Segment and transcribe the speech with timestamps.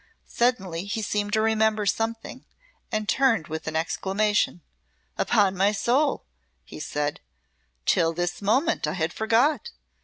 [0.25, 2.43] Suddenly he seemed to remember something
[2.91, 4.61] and turned with an exclamation.
[5.15, 6.25] "Upon my soul!"
[6.63, 7.19] he said,
[7.85, 9.69] "till this moment I had forgot.